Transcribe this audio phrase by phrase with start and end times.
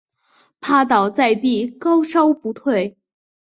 [0.59, 2.97] 趴倒在地高烧不退